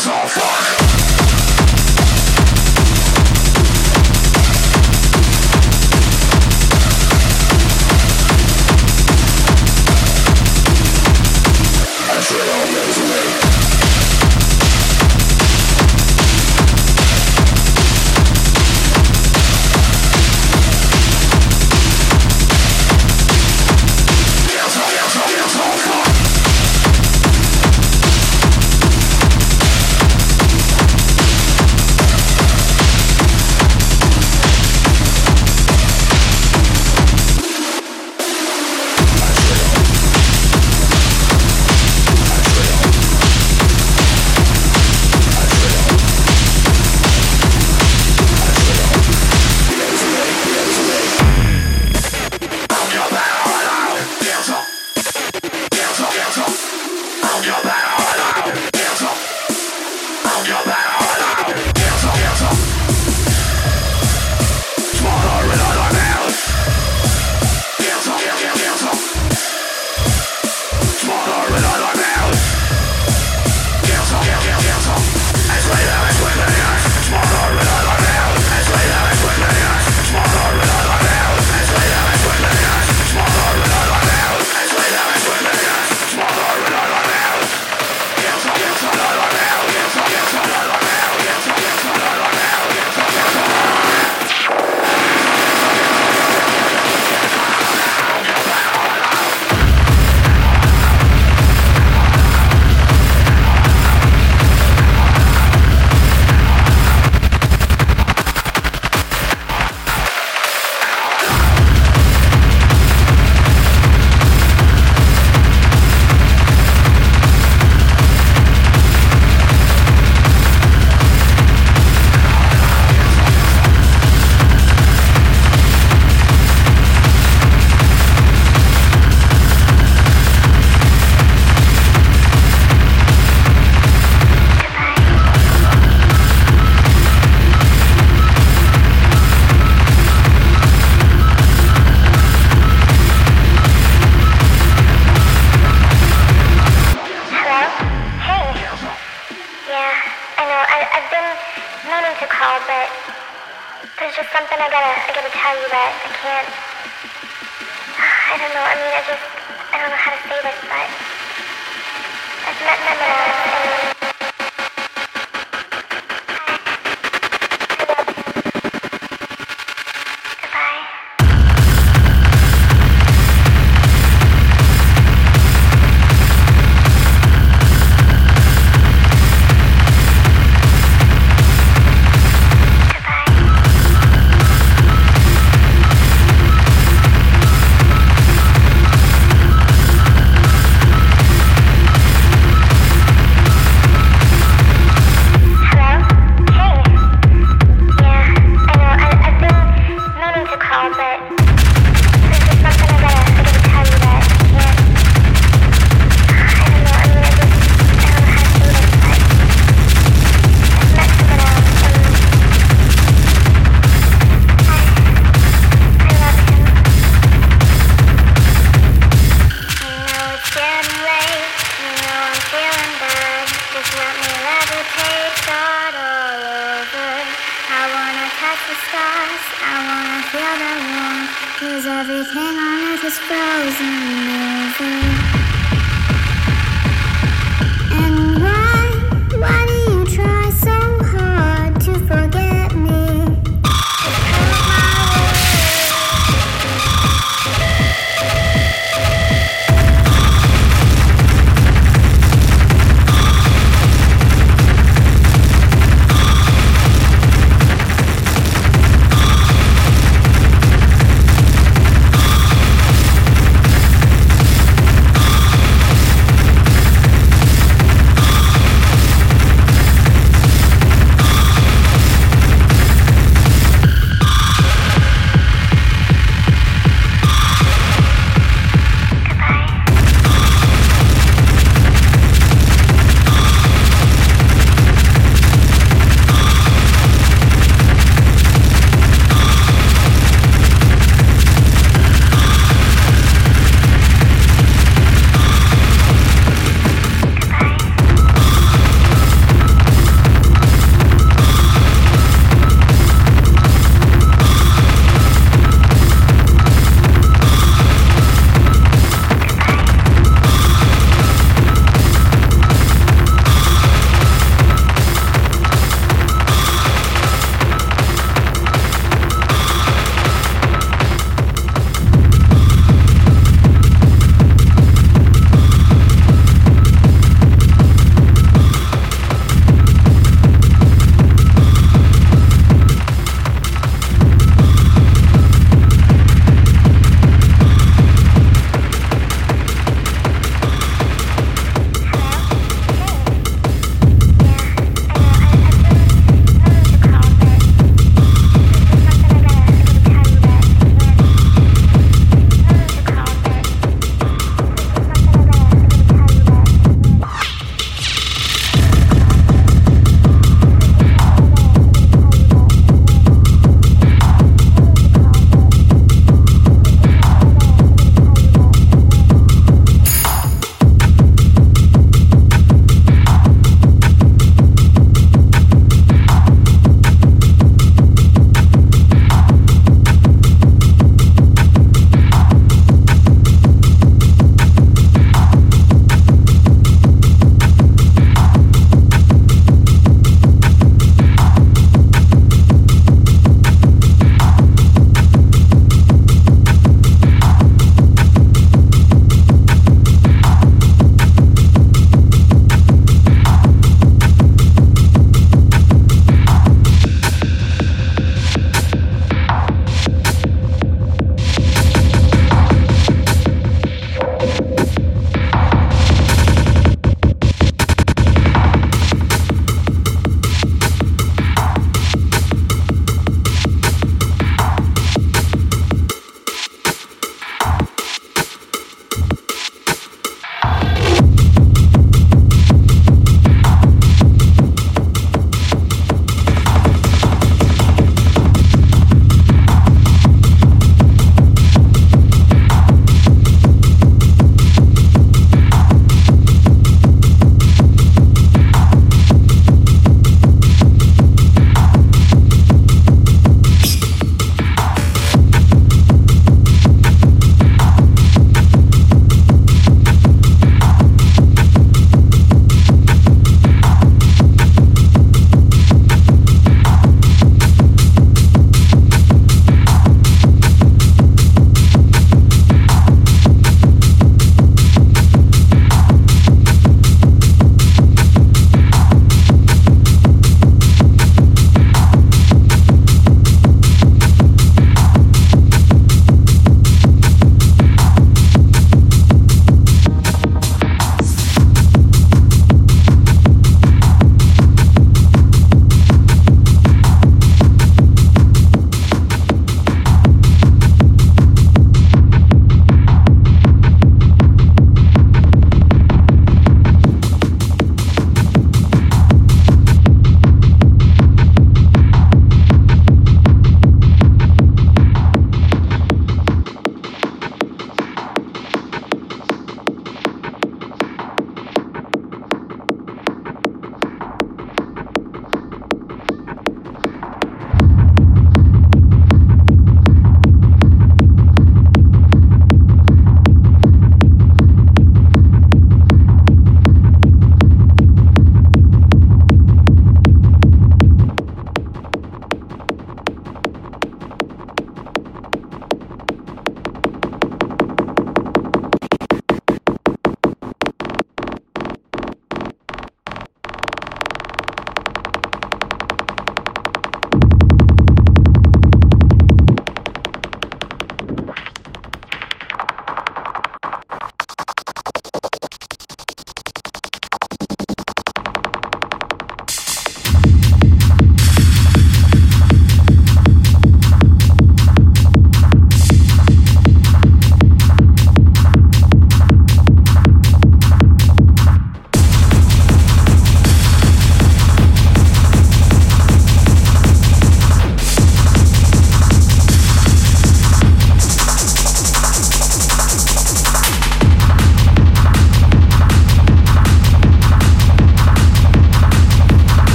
[0.00, 0.47] Fuck.